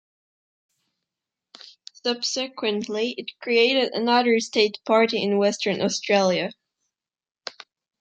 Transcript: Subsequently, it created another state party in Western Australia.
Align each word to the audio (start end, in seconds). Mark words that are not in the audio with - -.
Subsequently, 2.03 3.11
it 3.19 3.37
created 3.39 3.93
another 3.93 4.39
state 4.39 4.79
party 4.83 5.21
in 5.21 5.37
Western 5.37 5.79
Australia. 5.79 6.53